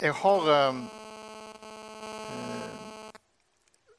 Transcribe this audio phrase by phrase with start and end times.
[0.00, 0.76] Jeg har eh,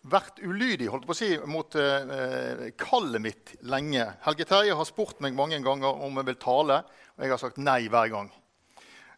[0.09, 4.07] vært ulydig holdt på å si, mot eh, kallet mitt lenge.
[4.25, 6.79] Helge Terje har spurt meg mange ganger om jeg vil tale,
[7.13, 8.31] og jeg har sagt nei hver gang.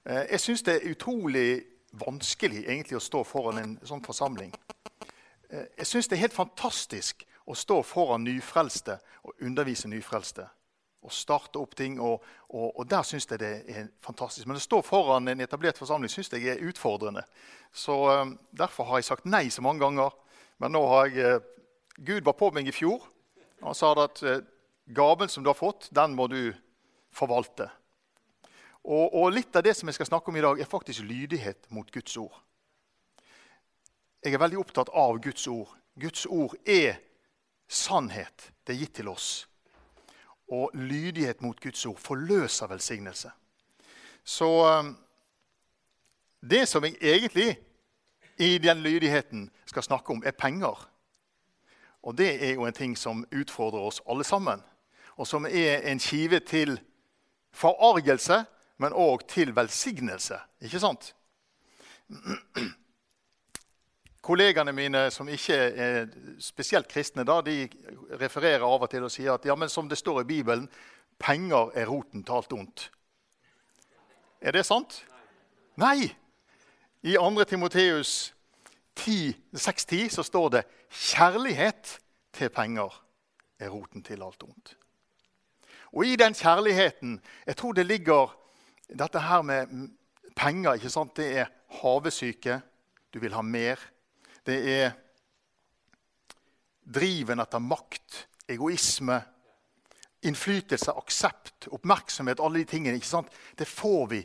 [0.04, 1.48] Eh, jeg syns det er utrolig
[2.04, 4.52] vanskelig egentlig å stå foran en sånn forsamling.
[5.54, 10.50] Eh, jeg syns det er helt fantastisk å stå foran nyfrelste og undervise nyfrelste
[11.04, 12.00] og starte opp ting.
[12.02, 14.48] Og, og, og der syns jeg det er fantastisk.
[14.48, 17.26] Men å stå foran en etablert forsamling syns jeg er utfordrende.
[17.74, 20.16] Så um, Derfor har jeg sagt nei så mange ganger.
[20.62, 21.50] Men nå har jeg uh,
[21.98, 23.04] Gud var på meg i fjor.
[23.64, 24.42] Han sa at uh,
[24.96, 26.54] gaven som du har fått, den må du
[27.14, 27.70] forvalte.
[28.84, 31.70] Og, og litt av det som jeg skal snakke om i dag, er faktisk lydighet
[31.72, 32.36] mot Guds ord.
[34.24, 35.72] Jeg er veldig opptatt av Guds ord.
[36.00, 36.98] Guds ord er
[37.68, 38.52] sannhet.
[38.64, 39.44] Det er gitt til oss
[40.52, 43.32] og lydighet mot Guds ord forløser velsignelse.
[44.24, 44.98] Så um,
[46.50, 47.58] det som jeg egentlig
[48.38, 50.90] i den lydigheten skal snakke om, er penger.
[52.04, 54.64] Og det er jo en ting som utfordrer oss alle sammen,
[55.16, 56.80] og som er en kive til
[57.52, 58.44] forargelse,
[58.78, 60.40] men òg til velsignelse.
[60.62, 61.16] Ikke sant?
[64.24, 66.06] Kollegene mine som ikke er
[66.40, 67.68] spesielt kristne, da, de
[68.22, 70.70] refererer av og til og sier at ja, men som det står i Bibelen,
[71.20, 72.86] penger er roten til alt ondt.
[74.40, 75.02] Er det sant?
[75.76, 76.14] Nei!
[77.04, 77.44] I 2.
[77.44, 78.34] Timoteus
[78.96, 82.00] 6.10 så står det 'kjærlighet
[82.34, 83.04] til penger
[83.60, 84.76] er roten til alt ondt'.
[85.92, 88.36] Og i den kjærligheten Jeg tror det ligger
[88.90, 89.90] dette her med
[90.36, 90.74] penger.
[90.74, 91.18] ikke sant?
[91.18, 92.62] Det er havesyke.
[93.14, 93.93] Du vil ha mer.
[94.44, 94.92] Det er
[96.84, 99.22] driven etter makt, egoisme,
[100.24, 102.40] innflytelse, aksept, oppmerksomhet.
[102.40, 103.00] Alle de tingene.
[103.00, 103.34] ikke sant?
[103.56, 104.22] Det får vi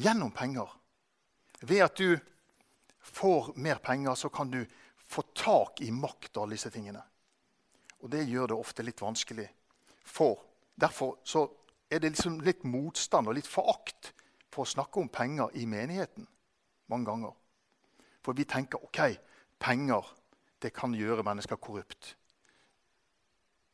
[0.00, 0.68] gjennom penger.
[1.60, 2.18] Ved at du
[3.00, 4.64] får mer penger, så kan du
[4.96, 7.02] få tak i makt og alle disse tingene.
[8.00, 9.48] Og det gjør det ofte litt vanskelig.
[10.04, 10.38] For
[10.80, 11.50] Derfor så
[11.90, 14.14] er det liksom litt motstand og litt forakt
[14.50, 16.26] for å snakke om penger i menigheten
[16.90, 17.34] mange ganger.
[18.24, 19.00] For vi tenker OK,
[19.60, 20.06] penger
[20.60, 22.14] det kan gjøre mennesker korrupt.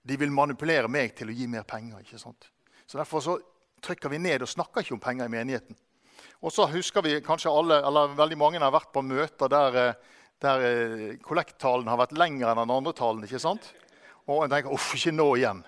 [0.07, 2.03] De vil manipulere meg til å gi mer penger.
[2.03, 2.51] ikke sant?
[2.87, 3.39] Så Derfor så
[3.83, 5.79] trykker vi ned og snakker ikke om penger i menigheten.
[6.45, 9.95] Og så husker vi kanskje alle, eller veldig mange har vært på møter der, eh,
[10.43, 13.25] der eh, kollekttalen har vært lengre enn den andre talen.
[13.25, 13.73] ikke sant?
[14.27, 15.65] Og en tenker uff, ikke nå igjen.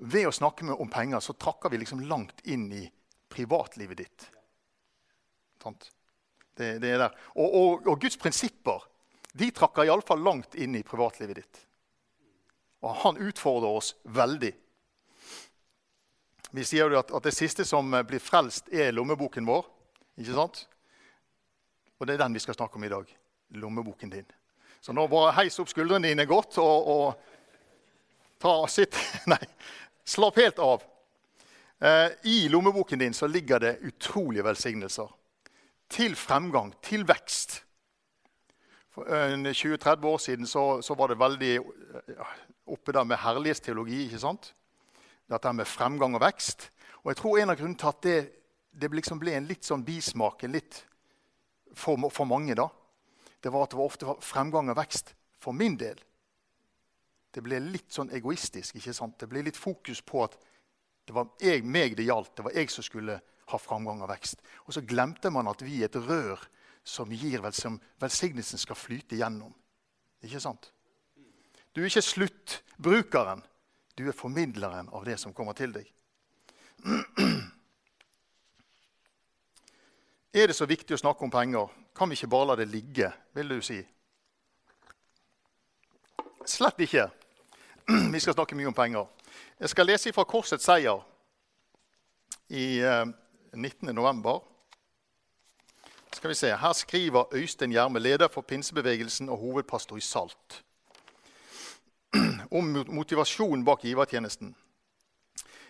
[0.00, 2.84] Ved å snakke om penger så trakker vi liksom langt inn i
[3.30, 4.28] privatlivet ditt.
[5.62, 5.90] Sant?
[6.56, 7.18] Det, det er der.
[7.34, 8.86] Og, og, og, Guds prinsipper
[9.32, 11.60] de trakker iallfall langt inn i privatlivet ditt.
[12.82, 14.50] Og han utfordrer oss veldig.
[16.50, 19.68] Vi sier jo at, at det siste som blir frelst, er lommeboken vår.
[20.18, 20.64] Ikke sant?
[22.00, 23.12] Og det er den vi skal snakke om i dag.
[23.60, 24.26] Lommeboken din.
[24.80, 28.96] Så nå bare heis opp skuldrene dine godt og, og ta sitt
[29.30, 29.42] Nei,
[30.08, 30.82] slapp helt av.
[31.78, 35.12] Eh, I lommeboken din så ligger det utrolige velsignelser
[35.90, 37.60] til fremgang, til vekst.
[38.90, 41.54] For 20-30 år siden så, så, var det veldig
[42.66, 44.04] oppe der med herlighetsteologi.
[44.04, 44.52] ikke sant?
[45.30, 46.70] Dette med fremgang og vekst.
[47.02, 48.18] Og jeg tror en av grunnene til at det,
[48.72, 50.84] det liksom ble en litt sånn bismak litt
[51.74, 52.66] for, for, mange, da,
[53.40, 55.98] det var at det var ofte fremgang og vekst for min del.
[57.30, 58.76] Det ble litt sånn egoistisk.
[58.76, 59.18] ikke sant?
[59.18, 60.36] Det ble litt fokus på at
[61.06, 62.34] det var jeg, meg det gjaldt.
[62.36, 64.42] Det var jeg som skulle ha framgang og vekst.
[64.66, 66.40] Og så glemte man at vi er et rør
[66.86, 69.52] som gir vel, som velsignelsen skal flyte gjennom.
[70.24, 70.70] Ikke sant?
[71.74, 73.42] Du er ikke sluttbrukeren.
[73.98, 75.90] Du er formidleren av det som kommer til deg.
[80.30, 81.72] Er det så viktig å snakke om penger?
[81.96, 83.80] Kan vi ikke bare la det ligge, vil du si?
[86.46, 87.08] Slett ikke.
[88.14, 89.08] Vi skal snakke mye om penger.
[89.58, 91.02] Jeg skal lese fra Korsets seier
[92.48, 93.10] i eh,
[93.52, 94.40] 19.11.
[96.12, 100.64] Skal vi se, Her skriver Øystein Gjerme, leder for pinsebevegelsen og hovedpastor i Salt,
[102.58, 104.56] om motivasjonen bak givertjenesten.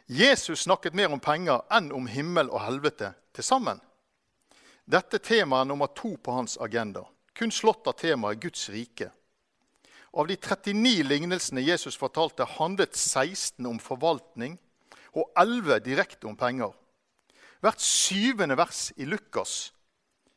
[0.08, 3.78] Jesus snakket mer om penger enn om himmel og helvete til sammen.
[4.90, 7.04] Dette temaet er nummer to på hans agenda.
[7.38, 9.12] Kun slått av temaet Guds rike.
[10.10, 14.58] Av de 39 lignelsene Jesus fortalte, handlet 16 om forvaltning
[15.14, 16.74] og 11 direkte om penger.
[17.60, 19.72] Hvert syvende vers i Lukas'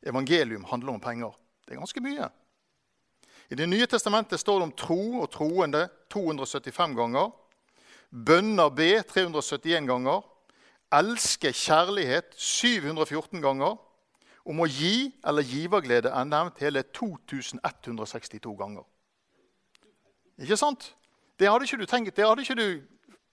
[0.04, 1.32] evangelium handler om penger.
[1.66, 2.30] Det er ganske mye.
[3.50, 7.32] I Det nye testamentet står det om tro og troende 275 ganger.
[8.12, 8.80] Bønner B
[9.10, 10.22] 371 ganger.
[10.94, 13.78] elske kjærlighet 714 ganger.
[14.46, 18.84] Om å gi eller giverglede er nevnt hele 2162 ganger.
[20.38, 20.96] Ikke sant?
[21.40, 22.16] Det hadde ikke du tenkt.
[22.16, 22.84] Det hadde ikke du,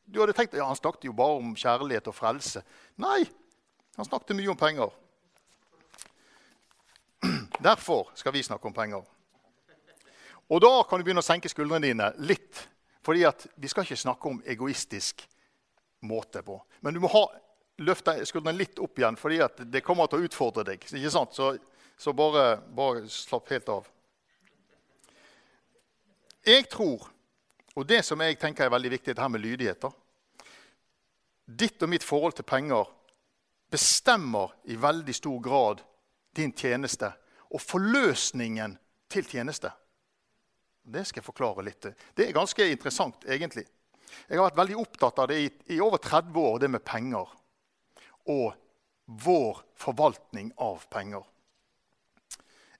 [0.07, 2.63] du hadde tenkt ja, han snakket jo bare om kjærlighet og frelse.
[2.97, 3.25] Nei,
[4.01, 4.91] han snakket mye om penger.
[7.69, 9.05] Derfor skal vi snakke om penger.
[10.49, 12.69] Og da kan du begynne å senke skuldrene dine litt.
[13.05, 13.25] fordi
[13.57, 15.23] vi skal ikke snakke om egoistisk
[16.01, 16.57] måte på.
[16.81, 17.23] Men du må ha,
[17.81, 20.85] løfte skuldrene litt opp igjen, fordi det kommer til å utfordre deg.
[20.85, 21.35] ikke sant?
[21.35, 21.57] Så,
[21.97, 23.89] så bare, bare slapp helt av.
[26.45, 27.09] Jeg tror,
[27.77, 29.91] og det som jeg tenker er veldig viktig, det her med lydighet
[31.45, 32.89] Ditt og mitt forhold til penger
[33.71, 35.83] bestemmer i veldig stor grad
[36.37, 37.13] din tjeneste
[37.51, 38.77] og forløsningen
[39.11, 39.71] til tjeneste.
[40.83, 41.91] Det skal jeg forklare litt.
[42.15, 43.67] Det er ganske interessant, egentlig.
[44.27, 47.35] Jeg har vært veldig opptatt av det i, i over 30 år, det med penger.
[48.31, 48.55] Og
[49.25, 51.27] vår forvaltning av penger.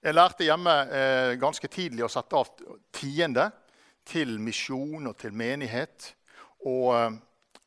[0.01, 2.49] Jeg lærte hjemme eh, ganske tidlig å sette av
[2.95, 3.51] tiende
[4.07, 6.07] til misjon og til menighet.
[6.65, 7.19] Og, eh,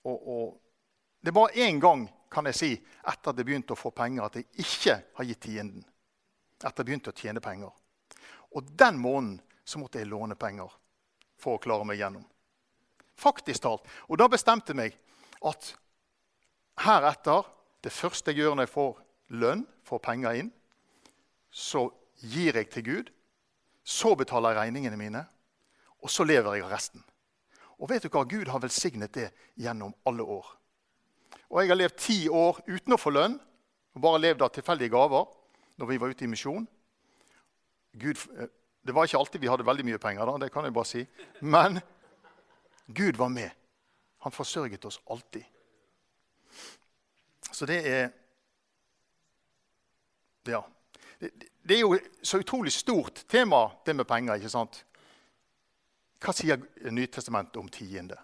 [0.03, 3.93] og, og det bare én gang kan jeg si, etter at jeg begynte å få
[3.95, 5.85] penger, at jeg ikke har gitt tienden.
[6.59, 7.73] Etter at jeg begynte å tjene penger.
[8.55, 10.73] Og den måneden så måtte jeg låne penger
[11.41, 12.25] for å klare meg gjennom.
[13.15, 13.87] Faktisk talt.
[14.11, 14.99] Og da bestemte jeg meg
[15.47, 15.73] at
[16.85, 17.47] heretter,
[17.85, 18.93] det første jeg gjør når jeg får
[19.41, 20.51] lønn, får penger inn,
[21.51, 21.87] så
[22.25, 23.11] gir jeg til Gud.
[23.85, 25.25] Så betaler jeg regningene mine,
[26.01, 27.03] og så lever jeg av resten.
[27.79, 28.25] Og vet du hva?
[28.25, 29.29] Gud har velsignet det
[29.61, 30.47] gjennom alle år.
[31.55, 33.37] Og jeg har levd ti år uten å få lønn
[33.95, 35.29] og bare levd av tilfeldige gaver
[35.79, 36.65] når vi var ute i misjon.
[37.95, 38.51] Gud, eh,
[38.83, 41.05] det var ikke alltid vi hadde veldig mye penger, da, det kan jeg bare si.
[41.41, 41.79] Men
[42.87, 43.51] Gud var med.
[44.27, 45.45] Han forsørget oss alltid.
[47.53, 48.13] Så det er
[50.47, 50.61] Ja.
[51.21, 54.35] Det, er jo så utrolig stort tema, det med penger.
[54.35, 54.85] ikke sant?
[56.21, 56.61] Hva sier
[56.91, 58.19] Nytestamentet om tiende?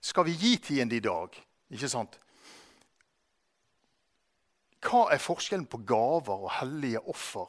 [0.00, 1.45] Skal vi gi tiende i dag?
[1.70, 2.18] Ikke sant?
[4.86, 7.48] Hva er forskjellen på gaver og hellige offer?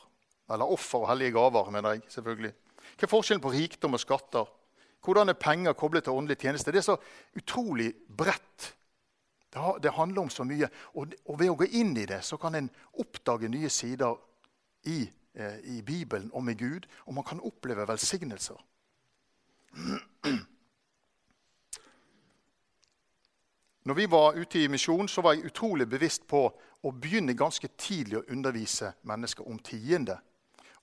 [0.50, 2.02] Eller offer og hellige gaver, mener jeg.
[2.10, 2.54] selvfølgelig.
[2.98, 4.48] Hva er forskjellen på rikdom og skatter?
[5.04, 6.72] Hvordan er penger koblet til åndelig tjeneste?
[6.72, 6.98] Det er så
[7.36, 8.74] utrolig bredt.
[9.84, 10.70] Det, handler om så mye.
[10.94, 12.70] Og, ved å gå inn i det så kan en
[13.00, 14.18] oppdage nye sider
[14.84, 16.90] i, eh, i Bibelen og med Gud.
[17.06, 18.60] Og man kan oppleve velsignelser.
[23.88, 26.42] Når vi var ute i misjon, så var jeg utrolig bevisst på
[26.84, 30.18] å begynne ganske tidlig å undervise mennesker om tiende.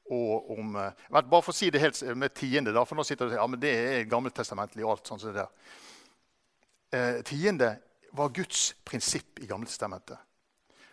[0.08, 3.26] Og om, eh, bare for å si det helt med tiende, da, for nå sitter
[3.26, 4.88] du og sier ja, men det er gammeltestamentlig.
[4.88, 5.50] alt sånn som det der.
[6.92, 7.78] Eh, tiende
[8.12, 10.18] var Guds prinsipp i Gammeltestamentet.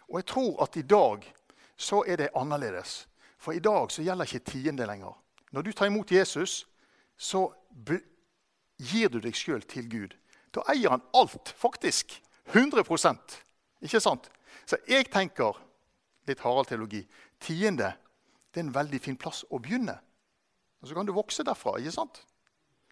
[0.09, 1.33] Og jeg tror at i dag
[1.77, 3.07] så er det annerledes.
[3.37, 5.15] For i dag så gjelder ikke tiende lenger.
[5.51, 6.67] Når du tar imot Jesus,
[7.17, 7.53] så
[8.77, 10.17] gir du deg sjøl til Gud.
[10.55, 12.21] Da eier han alt, faktisk.
[12.51, 13.37] 100%
[13.81, 14.29] Ikke sant?
[14.65, 15.57] Så jeg tenker,
[16.27, 17.01] litt Harald-teologi,
[17.41, 17.93] tiende
[18.51, 19.95] det er en veldig fin plass å begynne.
[20.81, 21.77] Og Så kan du vokse derfra.
[21.79, 22.25] ikke sant?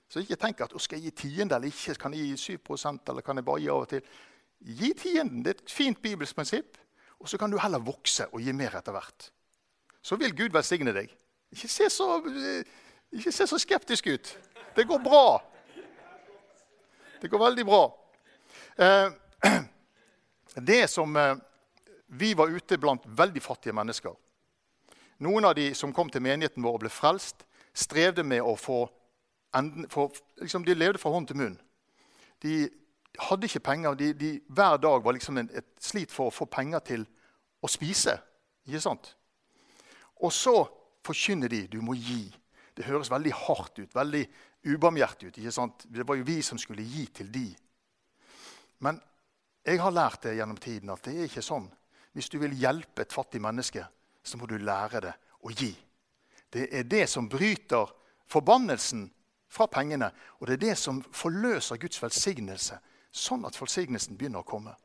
[0.09, 1.95] Så ikke tenk at skal jeg gi tiende eller ikke.
[1.95, 4.01] Kan jeg gi 7% eller kan jeg bare gi av og til?
[4.59, 5.43] Gi tienden.
[5.43, 6.77] Det er et fint bibelsk prinsipp.
[7.19, 9.31] Og så kan du heller vokse og gi mer etter hvert.
[10.01, 11.11] Så vil Gud velsigne deg.
[11.51, 12.21] Ikke se så,
[13.11, 14.37] ikke se så skeptisk ut.
[14.75, 15.41] Det går bra.
[17.21, 17.83] Det går veldig bra.
[18.75, 19.11] Eh,
[20.55, 21.35] det som eh,
[22.07, 24.15] Vi var ute blant veldig fattige mennesker.
[25.19, 27.43] Noen av de som kom til menigheten vår og ble frelst,
[27.75, 28.87] strevde med å få
[29.55, 31.59] enden, for, liksom, De levde fra hånd til munn.
[32.41, 32.69] De
[33.19, 33.93] hadde ikke penger.
[33.99, 37.05] De, de, hver dag var liksom en, et slit for å få penger til
[37.61, 38.15] å spise.
[38.65, 39.13] Ikke sant?
[40.23, 40.55] Og så
[41.05, 42.23] forkynner de du må gi.
[42.73, 44.23] Det høres veldig hardt ut, veldig
[44.63, 45.37] ubarmhjertig ut.
[45.37, 45.85] ikke sant?
[45.87, 47.47] Det var jo vi som skulle gi til de.
[48.79, 48.99] Men
[49.65, 51.69] jeg har lært det gjennom tiden at det er ikke sånn.
[52.15, 53.85] Hvis du vil hjelpe et fattig menneske,
[54.23, 55.13] så må du lære det
[55.45, 55.71] å gi.
[56.49, 57.91] Det er det som bryter
[58.29, 59.05] forbannelsen
[59.49, 60.11] fra pengene.
[60.39, 62.79] Og det er det som forløser Guds velsignelse,
[63.11, 64.75] sånn at velsignelsen begynner å komme.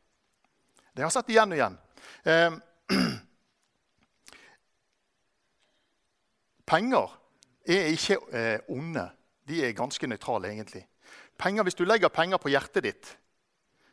[0.95, 1.79] Det har jeg sett igjen og igjen.
[2.25, 2.53] Eh,
[6.73, 7.19] penger
[7.65, 9.09] er ikke eh, onde
[9.49, 10.87] de er ganske nøytrale, egentlig.
[11.39, 13.17] Penger, hvis du legger penger på hjertet ditt,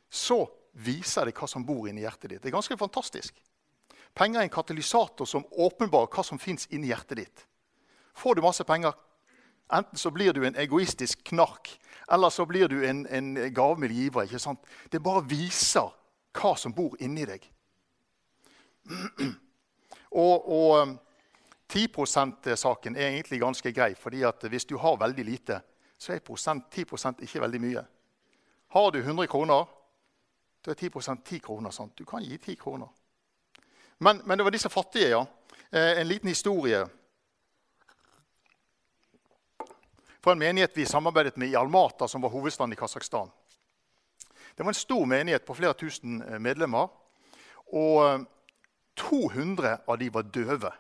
[0.10, 2.42] så viser det hva som bor inni hjertet ditt.
[2.44, 3.38] Det er ganske fantastisk.
[4.16, 7.46] Penger er en katalysator som åpenbarer hva som fins inni hjertet ditt.
[8.16, 8.96] Får du masse penger,
[9.72, 11.72] enten så blir du en egoistisk knark,
[12.12, 14.28] eller så blir du en, en gavmild giver.
[14.28, 14.60] ikke sant?
[14.92, 15.94] Det bare viser
[16.36, 17.48] hva som bor inni deg.
[20.12, 20.90] Og, og
[21.72, 23.96] 10 %-saken er egentlig ganske grei.
[23.96, 25.62] fordi at hvis du har veldig lite,
[25.98, 27.84] så er prosent, 10% ikke veldig mye.
[28.68, 29.66] Har du 100 kroner,
[30.66, 31.72] da er 10% 10 kroner.
[31.72, 31.98] Sant?
[31.98, 32.88] Du kan gi 10 kroner.
[33.98, 35.26] Men, men, det var disse fattige, ja.
[35.72, 36.86] Eh, en liten historie
[40.22, 43.32] fra en menighet vi samarbeidet med i Almata, som var hovedstaden i Kasakhstan.
[44.56, 46.88] Det var en stor menighet på flere tusen eh, medlemmer.
[47.68, 48.26] Og
[48.96, 50.72] 200 av de var døve.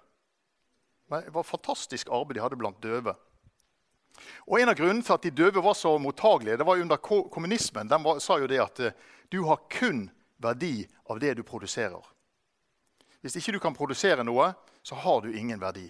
[1.11, 3.15] Det var fantastisk arbeid de hadde blant døve.
[4.47, 7.89] Og En av grunnene til at de døve var så mottagelige, det var under kommunismen.
[7.89, 8.97] De sa jo det at eh,
[9.31, 10.05] du har kun
[10.41, 12.03] verdi av det du produserer.
[13.21, 14.53] Hvis ikke du kan produsere noe,
[14.83, 15.85] så har du ingen verdi.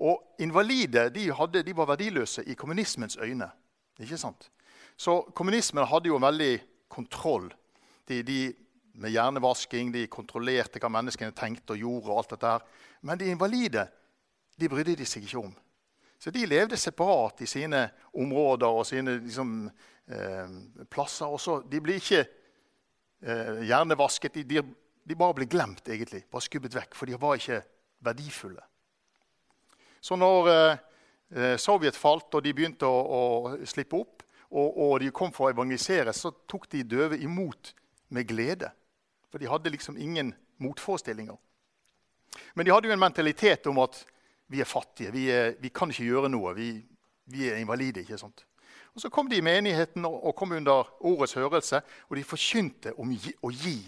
[0.00, 3.50] Og invalide de, hadde, de var verdiløse i kommunismens øyne.
[4.00, 4.48] Ikke sant?
[4.96, 6.52] Så kommunismen hadde jo veldig
[6.88, 7.50] kontroll.
[8.08, 8.38] De, de,
[8.94, 12.08] med hjernevasking, de kontrollerte hva menneskene tenkte og gjorde.
[12.08, 12.64] og alt dette her.
[13.02, 13.86] Men de invalide
[14.62, 15.52] de brydde de seg ikke om.
[16.22, 19.66] Så de levde separat i sine områder og sine liksom,
[20.06, 20.52] eh,
[20.90, 21.26] plasser.
[21.26, 21.58] Også.
[21.66, 24.38] De ble ikke eh, hjernevasket.
[24.38, 24.62] De, de,
[25.02, 26.22] de, bare ble glemt, egentlig.
[26.30, 27.58] Bare skubbet vekk, for de var ikke
[28.06, 28.62] verdifulle.
[30.02, 30.76] Så når eh,
[31.32, 35.48] eh Sovjet falt og de begynte å, å slippe opp, og, og, de kom for
[35.48, 37.72] å evangelisere, så tok de døve imot
[38.12, 38.68] med glede.
[39.32, 41.38] For de hadde liksom ingen motforestillinger.
[42.54, 44.04] Men de hadde jo en mentalitet om at
[44.48, 46.54] vi er fattige, vi, er, vi kan ikke gjøre noe.
[46.56, 46.70] Vi,
[47.32, 48.00] vi, er invalide.
[48.00, 48.44] ikke sant?
[48.94, 52.92] Og Så kom de i menigheten og, og kom under ordets hørelse, og de forkynte
[53.00, 53.78] om å gi.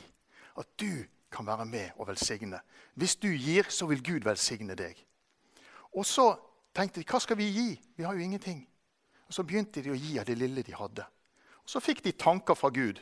[0.57, 2.61] At du kan være med og velsigne.
[2.95, 4.97] Hvis du gir, så vil Gud velsigne deg.
[5.93, 6.31] Og så
[6.75, 7.71] tenkte de hva skal vi gi?
[7.97, 8.63] Vi har jo ingenting.
[9.27, 11.05] Og Så begynte de å gi av det lille de hadde.
[11.65, 13.01] Og Så fikk de tanker fra Gud.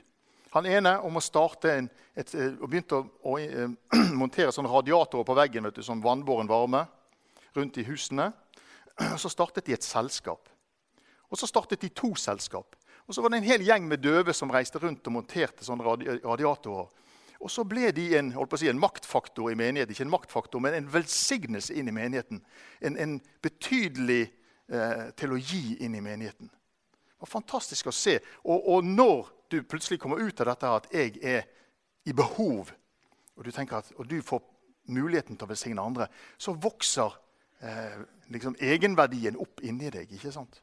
[0.52, 4.68] Han ene om å starte en, et, eh, og begynte å, å, å montere sånne
[4.68, 6.84] radiatorer på veggen vet du, som vannbåren varme
[7.56, 8.30] rundt i husene.
[9.22, 10.48] Så startet de et selskap.
[11.32, 12.76] Og så startet de to selskap.
[13.08, 15.94] Og så var det en hel gjeng med døve som reiste rundt og monterte sånne
[16.20, 16.90] radiatorer.
[17.42, 19.94] Og så ble de en, si, en, maktfaktor i menigheten.
[19.94, 22.42] Ikke en maktfaktor, men en velsignelse inn i menigheten.
[22.84, 24.20] En, en betydelig
[24.70, 26.52] eh, til å gi inn i menigheten.
[26.52, 28.18] Det var fantastisk å se.
[28.44, 31.48] Og, og, når du plutselig kommer ut av dette at jeg er
[32.06, 32.70] i behov,
[33.34, 34.44] og du, at, og du får
[34.92, 36.06] muligheten til å velsigne andre,
[36.38, 37.18] så vokser
[37.62, 40.12] eh, liksom egenverdien opp inni deg.
[40.12, 40.60] ikke sant?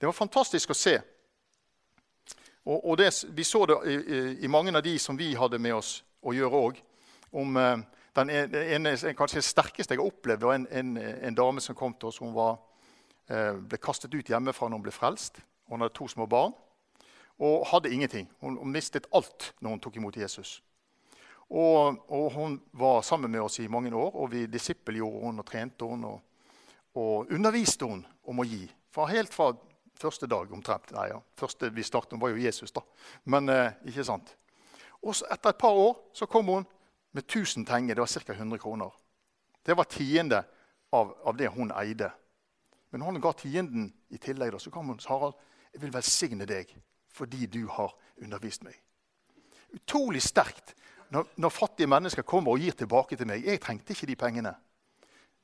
[0.00, 0.96] Det var fantastisk å se.
[2.64, 5.74] Og, og det, Vi så det i, i, mange av de som vi hadde med
[5.74, 6.80] oss å gjøre òg.
[7.32, 7.82] Eh,
[8.16, 12.10] den ene, kanskje sterkeste jeg har opplevd, var en, en, en, dame som kom til
[12.10, 12.18] oss.
[12.18, 12.58] Hun var,
[13.28, 15.40] eh, ble kastet ut hjemmefra når hun ble frelst.
[15.70, 16.56] Hun hadde to små barn
[17.40, 18.26] og hadde ingenting.
[18.40, 20.58] Hun mistet alt når hun tok imot Jesus.
[21.50, 25.46] Og, og, hun var sammen med oss i mange år, og vi disippelgjorde hun og
[25.46, 26.20] trente hun og,
[26.94, 28.62] og underviste hun om å gi.
[28.94, 29.50] Fra helt fra
[30.00, 30.92] første dag omtrent.
[30.94, 31.18] Nei, ja.
[31.36, 32.84] første vi startet med, var jo Jesus, da.
[33.24, 34.30] Men eh, ikke sant.
[35.02, 36.66] Og så etter et par år så kom hun
[37.16, 37.98] med 1000 tenger.
[37.98, 38.32] Det var ca.
[38.32, 38.94] 100 kroner.
[39.66, 40.42] Det var tiende
[40.94, 42.10] av, av, det hun eide.
[42.90, 44.52] Men hun ga tienden i tillegg.
[44.54, 44.62] Da.
[44.62, 45.38] Så kom hun og sa Harald,
[45.72, 46.70] jeg vil velsigne deg
[47.10, 47.90] fordi du har
[48.22, 48.76] undervist meg.
[49.74, 50.76] Utrolig sterkt
[51.10, 53.42] når, når, fattige mennesker kommer og gir tilbake til meg.
[53.46, 54.52] Jeg trengte ikke de pengene.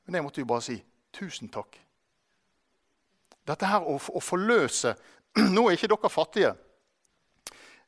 [0.05, 0.77] Men jeg måtte jo bare si
[1.13, 1.75] tusen takk.
[3.47, 4.95] Dette her å, å forløse
[5.55, 6.53] Nå er ikke dere fattige.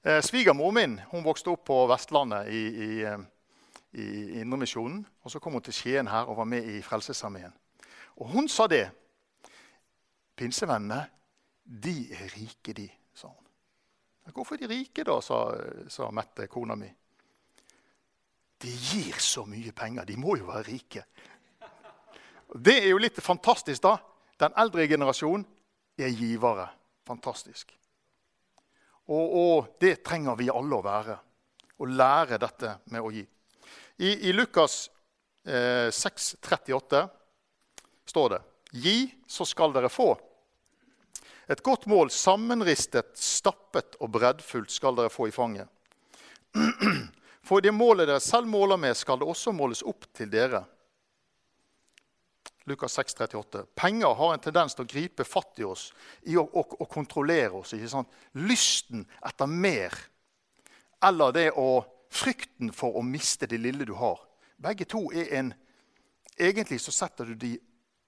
[0.03, 3.23] Eh, Svigermoren min hun vokste opp på Vestlandet i, i, eh,
[3.97, 4.07] i
[4.43, 5.01] Indremisjonen.
[5.23, 7.55] Og så kom hun til Skien her og var med i Frelsesarmeen.
[8.19, 8.85] Og hun sa det.
[10.39, 11.01] Pinsevennene,
[11.63, 13.47] de er rike, de, sa hun.
[14.31, 15.39] Hvorfor er de rike, da, sa,
[15.91, 16.87] sa Mette, kona mi.
[18.59, 20.05] De gir så mye penger.
[20.05, 21.05] De må jo være rike.
[22.55, 23.95] Det er jo litt fantastisk, da.
[24.39, 25.45] Den eldre generasjonen
[25.99, 26.67] er givere.
[27.07, 27.71] Fantastisk.
[29.09, 31.17] Og, og, det trenger vi alle å være.
[31.79, 33.23] Å lære dette med å gi.
[33.99, 34.89] I, i Lukas
[35.47, 37.05] eh, 6,38
[38.09, 40.11] står det Gi, så skal dere få.
[41.49, 45.65] Et godt mål, sammenristet, stappet og breddfullt, skal dere få i fanget.
[47.49, 50.61] For det målet dere selv måler med, skal det også måles opp til dere.
[52.69, 53.63] Lukas 6, 38.
[53.73, 55.87] Penger har en tendens til å gripe fatt i oss,
[56.29, 56.45] i å,
[56.85, 57.73] kontrollere oss.
[57.73, 58.13] ikke sant?
[58.37, 59.97] Lysten etter mer.
[61.01, 61.81] Eller det å,
[62.13, 64.21] frykten for å miste det lille du har.
[64.61, 65.53] Begge to er en
[66.39, 67.57] Egentlig så setter du de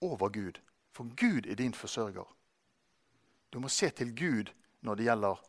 [0.07, 0.62] over Gud,
[0.95, 2.29] for Gud er din forsørger.
[3.51, 4.53] Du må se til Gud
[4.88, 5.41] når det gjelder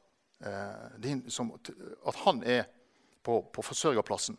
[0.43, 2.65] eh, din, som, at han er
[3.23, 4.39] på, på forsørgerplassen.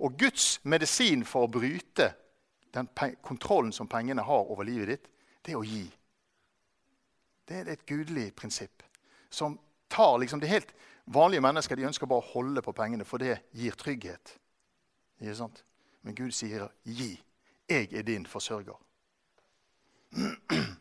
[0.00, 2.12] Og Guds medisin for å bryte
[2.74, 2.88] den
[3.22, 5.08] kontrollen som pengene har over livet ditt,
[5.44, 5.86] det er å gi.
[7.48, 8.82] Det er et gudelig prinsipp
[9.30, 9.58] som
[9.90, 10.74] tar liksom, det helt
[11.04, 14.38] vanlige mennesker de ønsker bare å holde på pengene, for det gir trygghet.
[15.20, 15.64] Ikke sant?
[16.02, 17.22] Men Gud sier 'gi'.
[17.68, 18.78] Jeg er din forsørger.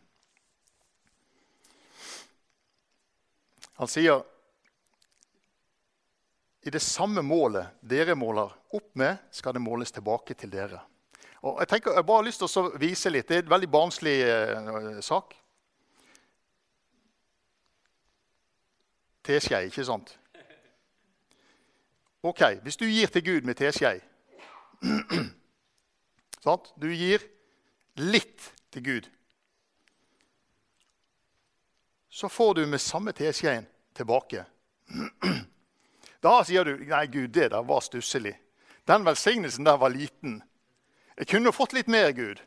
[3.80, 4.24] Han sier
[6.62, 10.82] i det samme målet dere måler opp med, skal det måles tilbake til dere.
[11.42, 13.28] Og jeg, tenker, jeg bare har lyst til å vise litt.
[13.30, 15.38] Det er en veldig barnslig eh, sak.
[19.24, 20.18] Teskje, ikke sant?
[22.24, 24.02] Ok, Hvis du gir til Gud med teskje
[26.76, 27.24] Du gir
[27.96, 29.08] litt til Gud.
[32.10, 34.44] Så får du med samme teskjeen tilbake.
[36.24, 38.36] Da sier du nei, Gud, det der var stusslig.
[38.88, 40.42] Den velsignelsen der var liten.
[41.18, 42.40] Jeg kunne fått litt mer, Gud.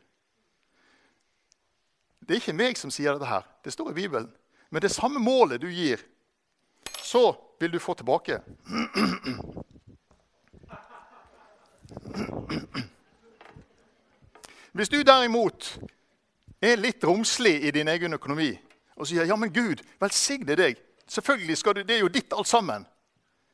[2.19, 3.45] Det er ikke meg som sier dette her.
[3.63, 4.29] Det står i Bibelen.
[4.69, 6.01] Men det samme målet du gir,
[7.01, 8.39] så vil du få tilbake.
[14.73, 15.77] Hvis du derimot
[16.61, 18.49] er litt romslig i din egen økonomi
[18.95, 22.47] og sier ja, men Gud, velsigne deg Selvfølgelig skal du, Det er jo ditt alt
[22.47, 22.85] sammen.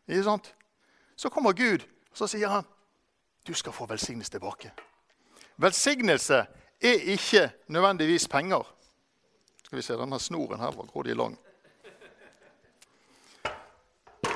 [0.09, 0.55] Ikke sant?
[1.15, 2.65] Så kommer Gud og så sier han,
[3.45, 4.71] du skal få velsignelse tilbake.
[5.61, 6.39] Velsignelse
[6.81, 8.65] er ikke nødvendigvis penger.
[9.63, 11.37] Skal vi se, Denne snoren her var grådig lang.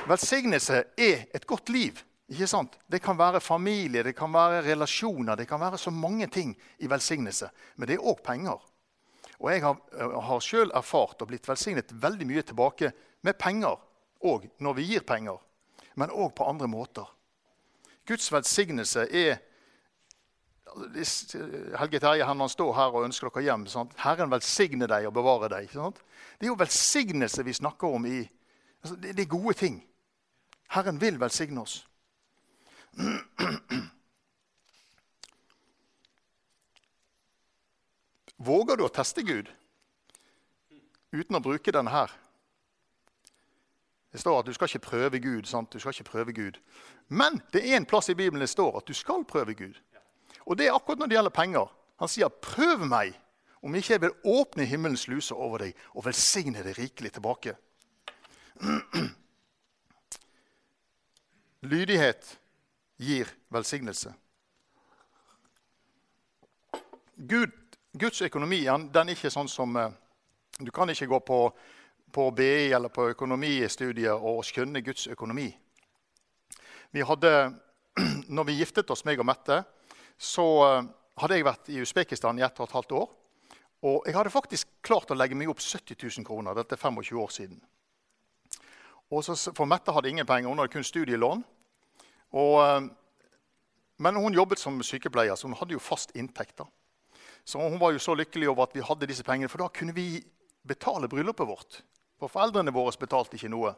[0.08, 1.98] Velsignelse er et godt liv.
[2.28, 2.78] Ikke sant?
[2.88, 6.88] Det kan være familie, det kan være relasjoner, det kan være så mange ting i
[6.90, 7.50] velsignelse.
[7.76, 8.62] Men det er òg penger.
[9.38, 13.76] Og jeg har, eh, har sjøl erfart og blitt velsignet veldig mye tilbake med penger
[14.24, 15.36] òg når vi gir penger,
[15.94, 17.06] men òg på andre måter.
[18.06, 19.38] Guds velsignelse er
[21.78, 23.66] Helge Terje han står her og ønsker dere hjem.
[23.70, 23.92] Sant?
[24.02, 25.70] Herren velsigne deg og bevare deg.
[25.70, 25.98] Sant?
[26.38, 28.06] Det er jo velsignelse vi snakker om.
[28.06, 28.28] i,
[28.82, 29.84] altså, det, er gode ting.
[30.74, 31.86] Herren vil velsigne oss.
[38.44, 39.48] Våger du å teste Gud
[41.14, 42.10] uten å bruke denne her?
[44.14, 45.42] Det står at du skal ikke prøve Gud.
[45.44, 45.72] sant?
[45.72, 46.60] Du skal ikke prøve Gud.
[47.08, 49.74] Men det er en plass i Bibelen det står at du skal prøve Gud.
[50.46, 51.66] Og det er akkurat når det gjelder penger.
[51.98, 53.20] Han sier, 'Prøv meg,
[53.62, 57.56] om ikke jeg vil åpne himmelens sluser over deg og velsigne deg rikelig tilbake.'
[61.62, 62.38] Lydighet
[62.96, 64.14] gir velsignelse.
[67.28, 67.50] Gud,
[67.98, 69.90] Guds økonomi den er ikke sånn som eh,
[70.60, 71.50] Du kan ikke gå på,
[72.14, 75.48] på BI eller på økonomistudier og skjønne Guds økonomi.
[76.94, 77.30] Vi hadde,
[78.36, 79.64] når vi giftet oss, meg og Mette,
[80.14, 80.84] så eh,
[81.18, 83.08] hadde jeg vært i Usbekistan i ett og et halvt år.
[83.84, 86.54] Og jeg hadde faktisk klart å legge meg opp 70 000 kroner.
[86.56, 87.58] Dette er 25 år siden.
[89.10, 91.42] Og så, for Mette hadde ingen penger, hun hadde kun studielån.
[92.38, 92.86] Og, eh,
[94.06, 96.62] men hun jobbet som sykepleier, så hun hadde jo fast inntekt.
[97.44, 99.94] Så hun var jo så lykkelig over at vi hadde disse pengene, for da kunne
[99.98, 100.22] vi
[100.64, 101.82] betale bryllupet vårt.
[102.20, 103.74] For foreldrene våre betalte ikke noe.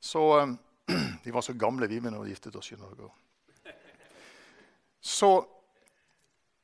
[0.00, 0.54] Så eh,
[1.24, 2.70] De var så gamle, vi, når vi giftet oss.
[5.00, 5.30] Så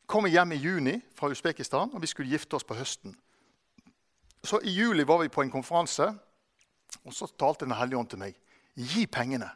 [0.06, 3.16] kom jeg hjem i juni fra Usbekistan, og vi skulle gifte oss på høsten.
[4.42, 6.06] Så I juli var vi på en konferanse,
[7.04, 8.38] og så talte Den hellige ånd til meg.
[8.74, 9.50] Gi pengene.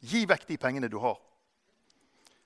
[0.00, 1.16] Gi vekk de pengene du har.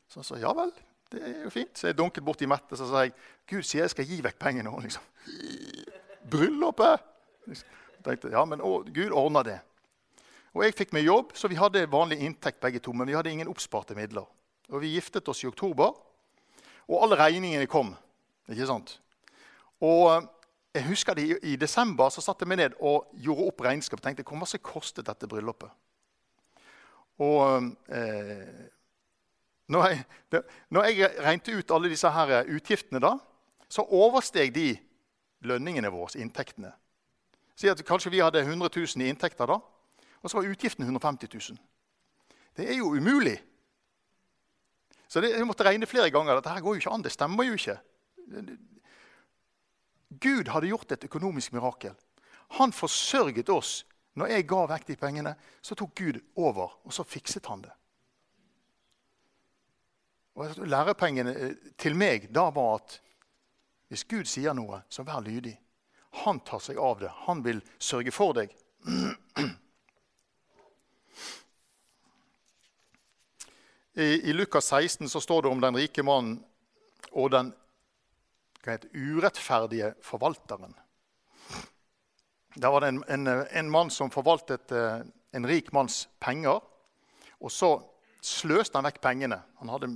[0.09, 0.73] Så jeg sa ja vel,
[1.13, 1.79] det er jo fint.
[1.79, 3.15] Så jeg dunket bort i Mette så sa jeg,
[3.49, 4.71] Gud sier jeg skal gi vekk pengene.
[4.71, 5.03] Og liksom,
[6.33, 7.05] Bryllupet!
[7.49, 7.63] Jeg
[8.05, 9.59] tenkte, ja, men å, Gud ordna det.
[10.57, 12.95] Og jeg fikk meg jobb, så vi hadde vanlig inntekt begge to.
[12.97, 14.27] Men vi hadde ingen oppsparte midler.
[14.73, 15.93] Og vi giftet oss i oktober,
[16.89, 17.93] og alle regningene kom.
[18.49, 18.97] ikke sant?
[19.85, 20.25] Og
[20.75, 24.03] jeg husker det, I, desember så satte jeg meg ned og gjorde opp regnskap.
[24.03, 25.71] tenkte, Hvor mye kostet dette bryllupet?
[27.19, 28.67] Og eh,
[29.69, 33.17] når, jeg, det, når, jeg, regnet ut alle disse her utgiftene, da,
[33.69, 34.69] så oversteg de
[35.49, 36.73] lønningene våre, inntektene.
[37.59, 39.59] Si at Kanskje vi hadde 100 000 i inntekter, da,
[40.23, 41.59] og så var utgiftene 150 000.
[42.57, 43.39] Det er jo umulig.
[45.09, 46.39] Så det, jeg måtte regne flere ganger.
[46.39, 47.03] Dette her går jo ikke an.
[47.03, 47.79] Det stemmer jo ikke.
[50.21, 51.95] Gud hadde gjort et økonomisk mirakel.
[52.59, 53.83] Han forsørget oss
[54.19, 57.75] når jeg ga vekk de pengene, så tok Gud over, og så fikset han det.
[60.39, 62.99] Og Lærepengene eh, til meg da var at
[63.89, 65.55] hvis Gud sier noe, så vær lydig.
[66.25, 67.11] Han tar seg av det.
[67.27, 68.55] Han vil sørge for deg.
[73.99, 76.37] I, I, Lukas 16 så står det om den rike mannen
[77.11, 77.51] og den
[78.63, 80.75] heter, urettferdige forvalteren.
[82.55, 85.01] Der var det en, en, en mann som forvaltet eh,
[85.33, 86.61] en rik manns penger.
[87.41, 87.73] Og så
[88.25, 89.41] sløste han vekk pengene.
[89.63, 89.91] Han hadde,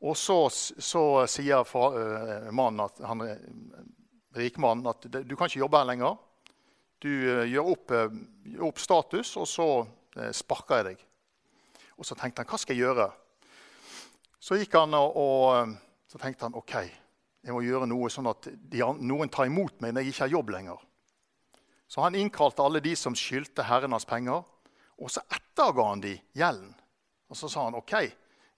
[0.00, 3.24] og så, så sier eh, mannen at han
[4.38, 6.16] rikmannen at du kan ikke jobbe her lenger.
[7.02, 9.68] Du uh, gjør opp, uh, gjør opp, status, og så
[10.32, 11.00] sparker jeg deg.
[12.00, 13.10] Og så tenkte han hva skal jeg gjøre?
[14.40, 15.74] Så gikk han og, og
[16.08, 16.72] så tenkte han ok,
[17.44, 20.32] jeg må gjøre noe sånn at de, noen tar imot meg når jeg ikke har
[20.32, 20.80] jobb lenger.
[21.86, 24.40] Så han innkalte alle de som skyldte herren hans penger,
[24.96, 26.72] og så etterga han de gjelden.
[27.30, 27.94] Og så sa han ok,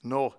[0.09, 0.37] når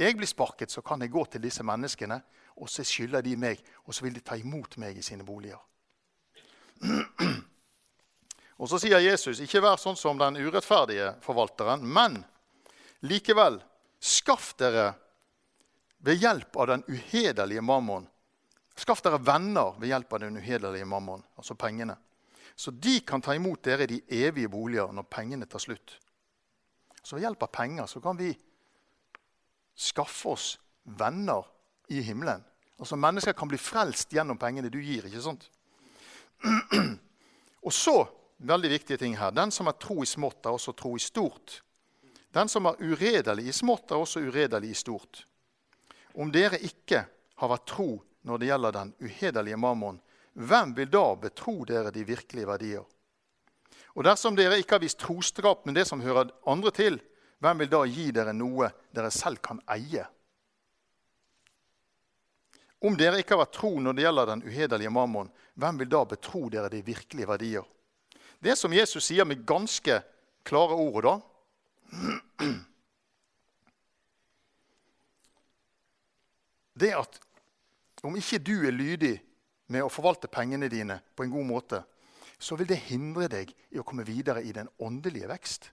[0.00, 2.20] jeg blir sparket, så kan jeg gå til disse menneskene,
[2.60, 5.60] og så skylder de meg, og så vil de ta imot meg i sine boliger.
[8.60, 12.18] Og så sier Jesus, ikke vær sånn som den urettferdige forvalteren, men
[13.08, 13.56] likevel,
[13.96, 14.90] skaff dere
[16.04, 18.04] ved hjelp av den uhederlige mammon.
[18.76, 21.96] Skaff dere venner ved hjelp av den uhederlige mammon, altså pengene
[22.60, 25.94] så de kan ta imot dere i de evige boliger når pengene tar slutt.
[27.00, 28.34] Så ved hjelp av penger så kan vi
[29.72, 30.48] skaffe oss
[30.84, 31.46] venner
[31.88, 32.44] i himmelen.
[32.80, 35.04] Altså Mennesker kan bli frelst gjennom pengene du gir.
[35.06, 35.50] ikke sant?
[37.66, 38.08] Og så,
[38.40, 41.60] veldig viktige ting her, den som er tro i smått, er også tro i stort.
[42.32, 45.26] Den som er uredelig i smått, er også uredelig i stort.
[46.16, 47.04] Om dere ikke
[47.42, 47.90] har vært tro
[48.24, 50.00] når det gjelder den uhederlige mammon,
[50.32, 52.86] hvem vil da betro dere de virkelige verdier?
[53.98, 56.96] Og dersom dere ikke har vist trostrap med det som hører andre til,
[57.40, 60.06] hvem vil da gi dere noe dere selv kan eie?
[62.80, 65.28] Om dere ikke har vært tro når det gjelder den uhederlige mammon,
[65.60, 67.64] hvem vil da betro dere de virkelige verdier?
[68.40, 70.00] Det som Jesus sier med ganske
[70.48, 71.20] klare ord da
[76.80, 77.18] Det at
[78.06, 79.20] om ikke du er lydig
[79.68, 81.82] med å forvalte pengene dine på en god måte,
[82.40, 85.68] så vil det hindre deg i å komme videre i den åndelige vekst.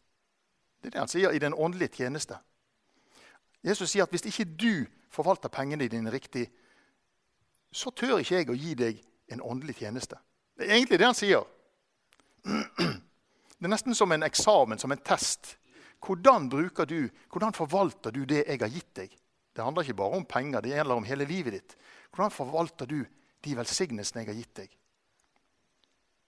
[0.81, 2.35] Det er det han sier i den åndelige tjeneste.
[3.63, 4.73] Jesus sier at hvis ikke du
[5.13, 6.49] forvalter pengene dine riktig,
[7.71, 9.01] så tør ikke jeg å gi deg
[9.33, 10.19] en åndelig tjeneste.
[10.57, 11.45] Det er egentlig det han sier.
[13.57, 15.55] Det er nesten som en eksamen, som en test.
[16.05, 19.15] Hvordan bruker du, hvordan forvalter du det jeg har gitt deg?
[19.49, 21.73] Det handler ikke bare om penger, det gjelder om hele livet ditt.
[22.13, 22.99] Hvordan forvalter du
[23.45, 24.75] de velsignelsene jeg har gitt deg.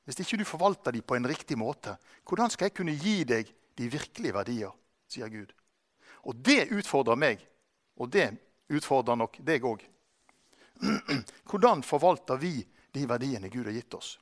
[0.05, 1.95] Hvis ikke du forvalter dem på en riktig måte,
[2.27, 4.73] hvordan skal jeg kunne gi deg de virkelige verdier?
[5.09, 5.53] sier Gud.
[6.29, 7.41] Og det utfordrer meg,
[7.97, 8.27] og det
[8.69, 9.85] utfordrer nok deg òg.
[11.49, 12.59] Hvordan forvalter vi
[12.93, 14.17] de verdiene Gud har gitt oss?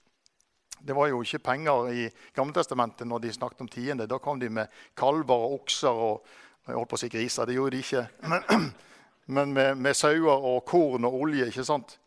[0.79, 2.03] Det var jo ikke penger i
[2.35, 4.07] Gammeltestamentet når de snakket om tiende.
[4.07, 6.27] Da kom de med kalver og okser og
[6.67, 7.47] jeg holdt på å si griser.
[7.47, 8.03] Det gjorde de ikke.
[8.27, 8.67] Men,
[9.35, 11.47] men med, med sauer og korn og olje.
[11.47, 11.97] ikke sant?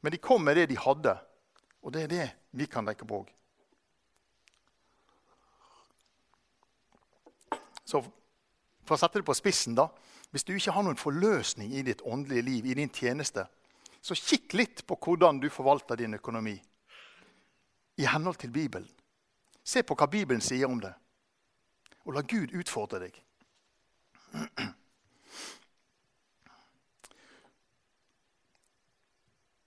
[0.00, 1.16] Men de kom med det de hadde.
[1.80, 3.30] Og det er det vi kan tenke på òg.
[7.88, 9.88] Så for å sette det på spissen, da.
[10.30, 13.48] Hvis du ikke har noen forløsning i ditt åndelige liv, i din tjeneste,
[14.00, 16.56] så kikk litt på hvordan du forvalter din økonomi
[18.00, 18.88] i henhold til Bibelen.
[19.64, 20.92] Se på hva Bibelen sier om det,
[22.08, 23.18] og la Gud utfordre deg.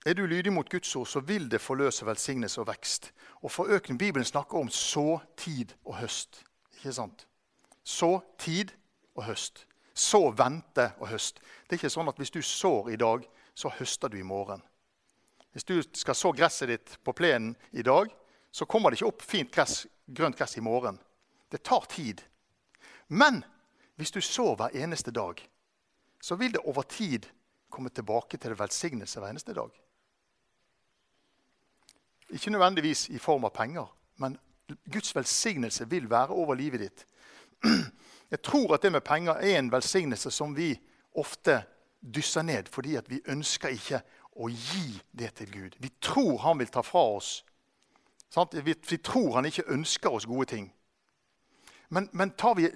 [0.06, 3.14] Er du lydig mot Guds ord, så vil det forløse velsignelse og vekst.
[3.42, 6.44] Og for økning, Bibelen snakker om så, tid og høst.
[6.76, 7.28] Ikke sant?
[7.84, 8.74] Så, tid
[9.16, 9.68] og høst.
[9.94, 11.40] Så, vente og høst.
[11.40, 14.62] Det er ikke sånn at hvis du sår i dag, så høster du i morgen.
[15.54, 18.10] Hvis du skal så gresset ditt på plenen i dag,
[18.52, 20.98] så kommer det ikke opp fint gress, grønt gress i morgen.
[21.50, 22.22] Det tar tid.
[23.08, 23.44] Men
[23.96, 25.42] hvis du sår hver eneste dag,
[26.22, 27.28] så vil det over tid
[27.70, 29.70] komme tilbake til det velsignelse hver eneste dag.
[32.34, 33.86] Ikke nødvendigvis i form av penger,
[34.18, 34.38] men
[34.90, 37.06] Guds velsignelse vil være over livet ditt.
[38.34, 40.72] Jeg tror at det med penger er en velsignelse som vi
[41.16, 41.60] ofte
[42.04, 44.02] dysser ned fordi vi ønsker ikke
[44.36, 45.76] å gi det til Gud.
[45.80, 47.44] Vi tror han vil ta fra oss.
[48.52, 50.72] Vi, vi, tror han ikke ønsker oss gode ting.
[51.90, 52.70] Men, men vi,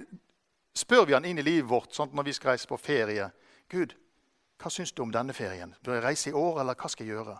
[0.77, 2.13] spør vi han inn i livet vårt sant?
[2.13, 3.31] når vi skal reise på ferie
[3.69, 3.95] Gud,
[4.61, 5.73] hva syns du om denne ferien?
[5.83, 7.37] Bør jeg reise i år, eller hva skal jeg gjøre?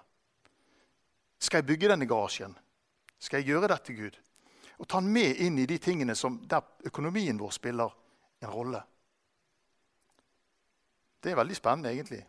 [1.40, 2.58] Skal jeg bygge denne garasjen?
[3.20, 4.18] Skal jeg gjøre dette, Gud?
[4.78, 7.94] Og ta han med inn i de tingene som, der økonomien vår spiller
[8.42, 8.82] en rolle.
[11.24, 12.24] Det er veldig spennende, egentlig.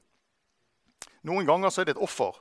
[1.23, 2.37] Noen ganger så er det et offer.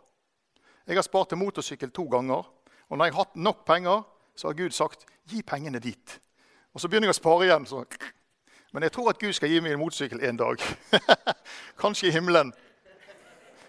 [0.87, 2.45] Jeg har spart til motorsykkel to ganger.
[2.89, 4.03] Og når jeg har hatt nok penger,
[4.35, 6.19] så har Gud sagt 'gi pengene dit'.
[6.73, 7.65] Og så begynner jeg å spare igjen.
[7.65, 7.85] Så.
[8.71, 10.61] Men jeg tror at Gud skal gi meg en motorsykkel en dag.
[11.81, 12.53] Kanskje i himmelen.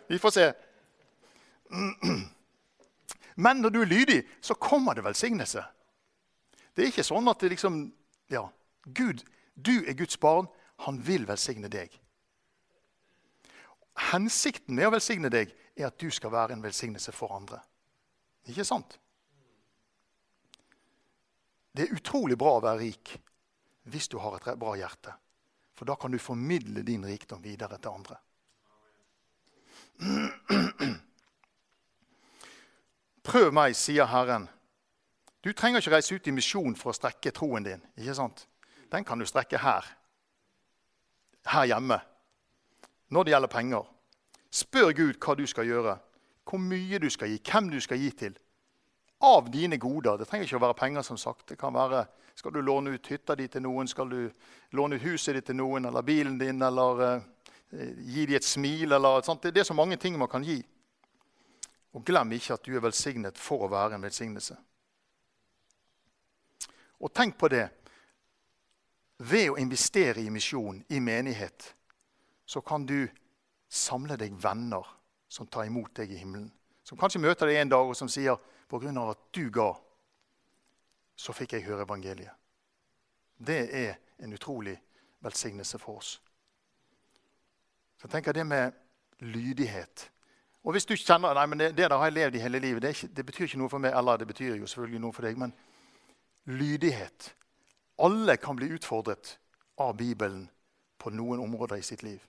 [0.09, 0.53] Vi får se.
[3.45, 5.63] Men når du er lydig, så kommer det velsignelse.
[6.77, 7.93] Det er ikke sånn at det liksom
[8.31, 8.49] Ja,
[8.85, 9.25] Gud,
[9.57, 10.47] du er Guds barn.
[10.85, 12.01] Han vil velsigne deg.
[13.99, 17.59] Hensikten med å velsigne deg er at du skal være en velsignelse for andre.
[18.49, 18.99] Ikke sant?
[21.75, 23.21] Det er utrolig bra å være rik
[23.89, 25.13] hvis du har et bra hjerte.
[25.79, 28.17] For da kan du formidle din rikdom videre til andre.
[33.29, 34.49] Prøv meg, sier Herren.
[35.45, 37.83] Du trenger ikke reise ut i misjon for å strekke troen din.
[37.97, 38.49] ikke sant?
[38.91, 39.85] Den kan du strekke her.
[41.47, 42.01] Her hjemme.
[43.09, 43.89] Når det gjelder penger.
[44.51, 45.97] Spør Gud hva du skal gjøre,
[46.49, 48.39] hvor mye du skal gi, hvem du skal gi til.
[49.21, 50.17] Av dine goder.
[50.17, 51.03] Det trenger ikke å være penger.
[51.03, 51.49] som sagt.
[51.49, 54.31] Det kan være, Skal du låne ut hytta di til noen, skal du
[54.71, 57.23] låne ut huset ditt til noen, eller bilen din, eller eh,
[57.99, 58.93] gi dem et smil.
[58.93, 59.43] eller sånt.
[59.43, 60.63] Det er så mange ting man kan gi.
[61.93, 64.57] Og glem ikke at du er velsignet for å være en velsignelse.
[67.01, 67.69] Og tenk på det.
[69.19, 71.75] Ved å investere i misjon, i menighet,
[72.49, 73.05] så kan du
[73.69, 74.87] samle deg venner
[75.29, 76.49] som tar imot deg i himmelen.
[76.83, 79.69] Som kanskje møter deg en dag og som sier på grunn av at du ga,
[81.19, 82.33] så fikk jeg høre evangeliet.
[83.39, 84.79] Det er en utrolig
[85.23, 86.15] velsignelse for oss.
[87.99, 88.73] Så jeg tenker det med
[89.21, 90.09] lydighet
[90.69, 92.83] og hvis du kjenner nei, men det, det der har jeg levd i hele livet,
[92.83, 93.95] det, ikke, det, betyr ikke noe for meg.
[93.97, 95.55] Eller det betyr jo selvfølgelig noe for deg, men
[96.45, 97.31] lydighet.
[98.05, 99.39] Alle kan bli utfordret
[99.81, 100.49] av Bibelen
[101.01, 102.21] på noen områder i sitt liv.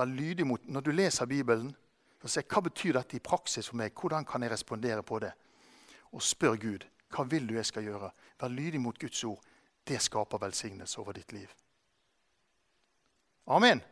[0.00, 1.74] Vær lydig mot, Når du leser Bibelen,
[2.22, 3.92] så se hva betyr dette i praksis for meg.
[3.92, 5.32] Hvordan kan jeg respondere på det?
[6.12, 8.10] Og spør Gud hva vil du jeg skal gjøre.
[8.40, 9.42] Vær lydig mot Guds ord.
[9.86, 11.48] Det skaper velsignelse over ditt liv.
[13.46, 13.82] Amen.